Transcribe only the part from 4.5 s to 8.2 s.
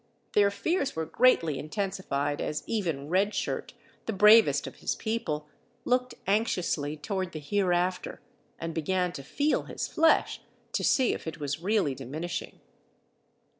of his people, looked anxiously toward the hereafter,